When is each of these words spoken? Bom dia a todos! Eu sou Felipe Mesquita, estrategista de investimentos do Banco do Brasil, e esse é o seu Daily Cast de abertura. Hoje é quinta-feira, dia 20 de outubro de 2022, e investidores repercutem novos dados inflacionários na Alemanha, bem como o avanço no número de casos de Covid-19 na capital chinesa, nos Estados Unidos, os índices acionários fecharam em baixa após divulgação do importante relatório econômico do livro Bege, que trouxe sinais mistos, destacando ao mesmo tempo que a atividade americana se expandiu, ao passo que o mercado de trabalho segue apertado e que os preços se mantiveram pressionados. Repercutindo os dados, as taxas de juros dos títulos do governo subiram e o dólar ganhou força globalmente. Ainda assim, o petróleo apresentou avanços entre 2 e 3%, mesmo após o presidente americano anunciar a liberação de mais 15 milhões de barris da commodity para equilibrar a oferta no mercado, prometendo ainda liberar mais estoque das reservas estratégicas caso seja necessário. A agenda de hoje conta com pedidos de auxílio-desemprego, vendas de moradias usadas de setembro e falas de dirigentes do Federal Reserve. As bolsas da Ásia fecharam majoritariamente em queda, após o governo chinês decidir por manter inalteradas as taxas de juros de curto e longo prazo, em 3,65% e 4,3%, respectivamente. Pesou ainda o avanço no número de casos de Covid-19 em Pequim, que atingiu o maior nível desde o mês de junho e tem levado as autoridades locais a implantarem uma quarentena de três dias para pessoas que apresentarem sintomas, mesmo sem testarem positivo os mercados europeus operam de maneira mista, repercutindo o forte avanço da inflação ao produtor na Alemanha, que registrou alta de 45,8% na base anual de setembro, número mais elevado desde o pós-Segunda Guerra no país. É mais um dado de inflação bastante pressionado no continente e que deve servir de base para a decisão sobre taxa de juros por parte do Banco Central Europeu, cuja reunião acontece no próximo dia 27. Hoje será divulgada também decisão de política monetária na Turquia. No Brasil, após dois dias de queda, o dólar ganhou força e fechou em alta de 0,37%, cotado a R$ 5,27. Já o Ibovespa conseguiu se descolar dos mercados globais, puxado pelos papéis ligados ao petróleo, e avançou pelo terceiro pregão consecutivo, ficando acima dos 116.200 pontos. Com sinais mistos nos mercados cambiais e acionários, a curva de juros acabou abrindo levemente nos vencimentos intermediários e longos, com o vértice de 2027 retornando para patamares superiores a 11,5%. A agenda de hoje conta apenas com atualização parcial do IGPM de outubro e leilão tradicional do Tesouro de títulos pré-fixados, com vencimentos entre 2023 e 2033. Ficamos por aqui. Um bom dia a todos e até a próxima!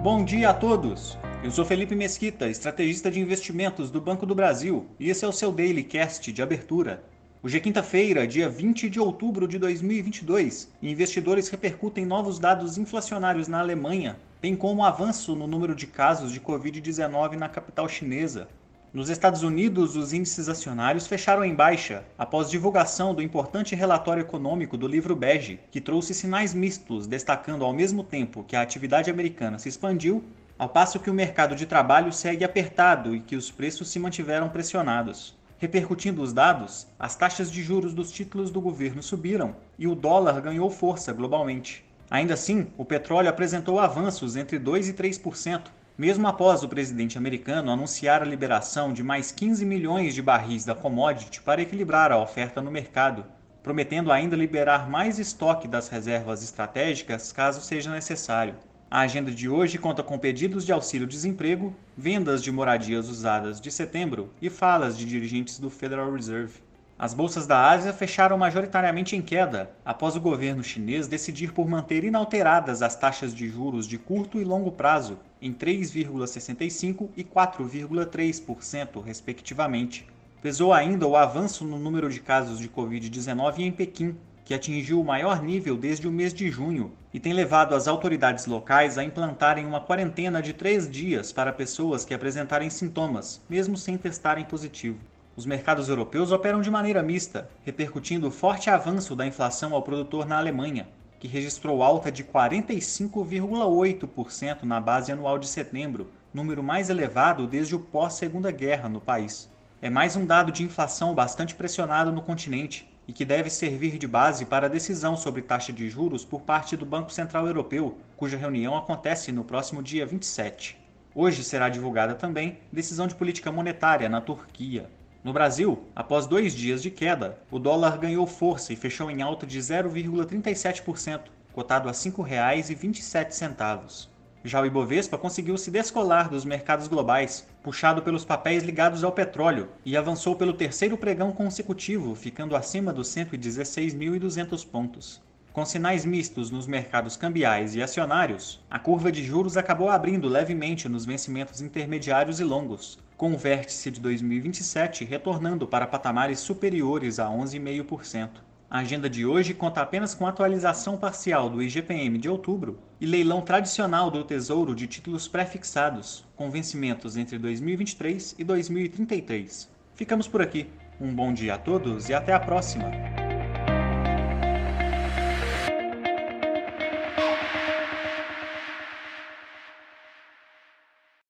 Bom 0.00 0.24
dia 0.24 0.50
a 0.50 0.54
todos! 0.54 1.18
Eu 1.42 1.50
sou 1.50 1.64
Felipe 1.64 1.96
Mesquita, 1.96 2.48
estrategista 2.48 3.10
de 3.10 3.18
investimentos 3.18 3.90
do 3.90 4.00
Banco 4.00 4.24
do 4.24 4.32
Brasil, 4.32 4.86
e 4.98 5.10
esse 5.10 5.24
é 5.24 5.28
o 5.28 5.32
seu 5.32 5.50
Daily 5.50 5.82
Cast 5.82 6.32
de 6.32 6.40
abertura. 6.40 7.02
Hoje 7.42 7.56
é 7.56 7.60
quinta-feira, 7.60 8.24
dia 8.24 8.48
20 8.48 8.88
de 8.88 9.00
outubro 9.00 9.48
de 9.48 9.58
2022, 9.58 10.72
e 10.80 10.88
investidores 10.88 11.48
repercutem 11.48 12.06
novos 12.06 12.38
dados 12.38 12.78
inflacionários 12.78 13.48
na 13.48 13.58
Alemanha, 13.58 14.16
bem 14.40 14.54
como 14.54 14.82
o 14.82 14.84
avanço 14.84 15.34
no 15.34 15.48
número 15.48 15.74
de 15.74 15.88
casos 15.88 16.30
de 16.30 16.40
Covid-19 16.40 17.32
na 17.32 17.48
capital 17.48 17.88
chinesa, 17.88 18.46
nos 18.92 19.10
Estados 19.10 19.42
Unidos, 19.42 19.96
os 19.96 20.14
índices 20.14 20.48
acionários 20.48 21.06
fecharam 21.06 21.44
em 21.44 21.54
baixa 21.54 22.04
após 22.16 22.48
divulgação 22.48 23.14
do 23.14 23.20
importante 23.20 23.74
relatório 23.74 24.22
econômico 24.22 24.78
do 24.78 24.88
livro 24.88 25.14
Bege, 25.14 25.60
que 25.70 25.80
trouxe 25.80 26.14
sinais 26.14 26.54
mistos, 26.54 27.06
destacando 27.06 27.66
ao 27.66 27.72
mesmo 27.74 28.02
tempo 28.02 28.42
que 28.44 28.56
a 28.56 28.62
atividade 28.62 29.10
americana 29.10 29.58
se 29.58 29.68
expandiu, 29.68 30.24
ao 30.58 30.70
passo 30.70 30.98
que 30.98 31.10
o 31.10 31.14
mercado 31.14 31.54
de 31.54 31.66
trabalho 31.66 32.10
segue 32.12 32.44
apertado 32.44 33.14
e 33.14 33.20
que 33.20 33.36
os 33.36 33.50
preços 33.50 33.90
se 33.90 33.98
mantiveram 33.98 34.48
pressionados. 34.48 35.36
Repercutindo 35.58 36.22
os 36.22 36.32
dados, 36.32 36.86
as 36.98 37.14
taxas 37.14 37.50
de 37.50 37.62
juros 37.62 37.92
dos 37.92 38.10
títulos 38.10 38.50
do 38.50 38.60
governo 38.60 39.02
subiram 39.02 39.54
e 39.78 39.86
o 39.86 39.94
dólar 39.94 40.40
ganhou 40.40 40.70
força 40.70 41.12
globalmente. 41.12 41.84
Ainda 42.10 42.32
assim, 42.32 42.68
o 42.78 42.86
petróleo 42.86 43.28
apresentou 43.28 43.78
avanços 43.78 44.34
entre 44.34 44.58
2 44.58 44.88
e 44.88 44.94
3%, 44.94 45.64
mesmo 45.98 46.28
após 46.28 46.62
o 46.62 46.68
presidente 46.68 47.18
americano 47.18 47.72
anunciar 47.72 48.22
a 48.22 48.24
liberação 48.24 48.92
de 48.92 49.02
mais 49.02 49.32
15 49.32 49.66
milhões 49.66 50.14
de 50.14 50.22
barris 50.22 50.64
da 50.64 50.72
commodity 50.72 51.40
para 51.40 51.60
equilibrar 51.60 52.12
a 52.12 52.22
oferta 52.22 52.62
no 52.62 52.70
mercado, 52.70 53.26
prometendo 53.64 54.12
ainda 54.12 54.36
liberar 54.36 54.88
mais 54.88 55.18
estoque 55.18 55.66
das 55.66 55.88
reservas 55.88 56.40
estratégicas 56.40 57.32
caso 57.32 57.60
seja 57.60 57.90
necessário. 57.90 58.54
A 58.88 59.00
agenda 59.00 59.32
de 59.32 59.48
hoje 59.48 59.76
conta 59.76 60.04
com 60.04 60.16
pedidos 60.16 60.64
de 60.64 60.72
auxílio-desemprego, 60.72 61.74
vendas 61.96 62.44
de 62.44 62.52
moradias 62.52 63.08
usadas 63.08 63.60
de 63.60 63.70
setembro 63.72 64.32
e 64.40 64.48
falas 64.48 64.96
de 64.96 65.04
dirigentes 65.04 65.58
do 65.58 65.68
Federal 65.68 66.12
Reserve. 66.12 66.60
As 67.00 67.14
bolsas 67.14 67.46
da 67.46 67.70
Ásia 67.70 67.92
fecharam 67.92 68.36
majoritariamente 68.36 69.14
em 69.14 69.22
queda, 69.22 69.70
após 69.84 70.16
o 70.16 70.20
governo 70.20 70.64
chinês 70.64 71.06
decidir 71.06 71.52
por 71.52 71.68
manter 71.68 72.02
inalteradas 72.02 72.82
as 72.82 72.96
taxas 72.96 73.32
de 73.32 73.48
juros 73.48 73.86
de 73.86 73.96
curto 73.96 74.40
e 74.40 74.44
longo 74.44 74.72
prazo, 74.72 75.16
em 75.40 75.52
3,65% 75.52 77.08
e 77.16 77.22
4,3%, 77.22 79.00
respectivamente. 79.00 80.08
Pesou 80.42 80.72
ainda 80.72 81.06
o 81.06 81.14
avanço 81.14 81.64
no 81.64 81.78
número 81.78 82.10
de 82.10 82.18
casos 82.18 82.58
de 82.58 82.68
Covid-19 82.68 83.60
em 83.60 83.70
Pequim, 83.70 84.16
que 84.44 84.52
atingiu 84.52 85.00
o 85.00 85.04
maior 85.04 85.40
nível 85.40 85.76
desde 85.76 86.08
o 86.08 86.10
mês 86.10 86.34
de 86.34 86.50
junho 86.50 86.90
e 87.14 87.20
tem 87.20 87.32
levado 87.32 87.76
as 87.76 87.86
autoridades 87.86 88.46
locais 88.46 88.98
a 88.98 89.04
implantarem 89.04 89.64
uma 89.64 89.80
quarentena 89.80 90.42
de 90.42 90.52
três 90.52 90.90
dias 90.90 91.30
para 91.30 91.52
pessoas 91.52 92.04
que 92.04 92.14
apresentarem 92.14 92.70
sintomas, 92.70 93.40
mesmo 93.48 93.76
sem 93.76 93.96
testarem 93.96 94.44
positivo 94.44 94.98
os 95.38 95.46
mercados 95.46 95.88
europeus 95.88 96.32
operam 96.32 96.60
de 96.60 96.68
maneira 96.68 97.00
mista, 97.00 97.48
repercutindo 97.64 98.26
o 98.26 98.30
forte 98.32 98.68
avanço 98.68 99.14
da 99.14 99.24
inflação 99.24 99.72
ao 99.72 99.82
produtor 99.82 100.26
na 100.26 100.36
Alemanha, 100.36 100.88
que 101.20 101.28
registrou 101.28 101.80
alta 101.80 102.10
de 102.10 102.24
45,8% 102.24 104.64
na 104.64 104.80
base 104.80 105.12
anual 105.12 105.38
de 105.38 105.46
setembro, 105.46 106.10
número 106.34 106.60
mais 106.60 106.90
elevado 106.90 107.46
desde 107.46 107.76
o 107.76 107.78
pós-Segunda 107.78 108.50
Guerra 108.50 108.88
no 108.88 109.00
país. 109.00 109.48
É 109.80 109.88
mais 109.88 110.16
um 110.16 110.26
dado 110.26 110.50
de 110.50 110.64
inflação 110.64 111.14
bastante 111.14 111.54
pressionado 111.54 112.10
no 112.10 112.20
continente 112.20 112.92
e 113.06 113.12
que 113.12 113.24
deve 113.24 113.48
servir 113.48 113.96
de 113.96 114.08
base 114.08 114.44
para 114.44 114.66
a 114.66 114.68
decisão 114.68 115.16
sobre 115.16 115.42
taxa 115.42 115.72
de 115.72 115.88
juros 115.88 116.24
por 116.24 116.40
parte 116.40 116.76
do 116.76 116.84
Banco 116.84 117.12
Central 117.12 117.46
Europeu, 117.46 117.96
cuja 118.16 118.36
reunião 118.36 118.76
acontece 118.76 119.30
no 119.30 119.44
próximo 119.44 119.84
dia 119.84 120.04
27. 120.04 120.76
Hoje 121.14 121.44
será 121.44 121.68
divulgada 121.68 122.16
também 122.16 122.58
decisão 122.72 123.06
de 123.06 123.14
política 123.14 123.52
monetária 123.52 124.08
na 124.08 124.20
Turquia. 124.20 124.90
No 125.24 125.32
Brasil, 125.32 125.82
após 125.96 126.26
dois 126.26 126.54
dias 126.54 126.80
de 126.80 126.92
queda, 126.92 127.40
o 127.50 127.58
dólar 127.58 127.98
ganhou 127.98 128.24
força 128.24 128.72
e 128.72 128.76
fechou 128.76 129.10
em 129.10 129.20
alta 129.20 129.44
de 129.44 129.58
0,37%, 129.58 131.22
cotado 131.52 131.88
a 131.88 131.92
R$ 131.92 131.98
5,27. 131.98 134.06
Já 134.44 134.60
o 134.60 134.66
Ibovespa 134.66 135.18
conseguiu 135.18 135.58
se 135.58 135.72
descolar 135.72 136.28
dos 136.28 136.44
mercados 136.44 136.86
globais, 136.86 137.48
puxado 137.64 138.00
pelos 138.00 138.24
papéis 138.24 138.62
ligados 138.62 139.02
ao 139.02 139.10
petróleo, 139.10 139.68
e 139.84 139.96
avançou 139.96 140.36
pelo 140.36 140.52
terceiro 140.52 140.96
pregão 140.96 141.32
consecutivo, 141.32 142.14
ficando 142.14 142.54
acima 142.54 142.92
dos 142.92 143.08
116.200 143.08 144.64
pontos. 144.64 145.20
Com 145.52 145.66
sinais 145.66 146.04
mistos 146.04 146.52
nos 146.52 146.68
mercados 146.68 147.16
cambiais 147.16 147.74
e 147.74 147.82
acionários, 147.82 148.64
a 148.70 148.78
curva 148.78 149.10
de 149.10 149.24
juros 149.24 149.56
acabou 149.56 149.90
abrindo 149.90 150.28
levemente 150.28 150.88
nos 150.88 151.04
vencimentos 151.04 151.60
intermediários 151.60 152.38
e 152.38 152.44
longos, 152.44 153.00
com 153.18 153.32
o 153.32 153.36
vértice 153.36 153.90
de 153.90 154.00
2027 154.00 155.04
retornando 155.04 155.66
para 155.66 155.88
patamares 155.88 156.38
superiores 156.38 157.18
a 157.18 157.26
11,5%. 157.26 158.30
A 158.70 158.78
agenda 158.78 159.10
de 159.10 159.26
hoje 159.26 159.52
conta 159.52 159.80
apenas 159.80 160.14
com 160.14 160.26
atualização 160.26 160.96
parcial 160.96 161.50
do 161.50 161.60
IGPM 161.60 162.16
de 162.16 162.28
outubro 162.28 162.78
e 163.00 163.06
leilão 163.06 163.40
tradicional 163.40 164.08
do 164.08 164.22
Tesouro 164.22 164.74
de 164.74 164.86
títulos 164.86 165.26
pré-fixados, 165.26 166.24
com 166.36 166.48
vencimentos 166.48 167.16
entre 167.16 167.38
2023 167.38 168.36
e 168.38 168.44
2033. 168.44 169.68
Ficamos 169.94 170.28
por 170.28 170.40
aqui. 170.40 170.70
Um 171.00 171.12
bom 171.12 171.32
dia 171.32 171.54
a 171.54 171.58
todos 171.58 172.08
e 172.08 172.14
até 172.14 172.32
a 172.32 172.38
próxima! 172.38 173.17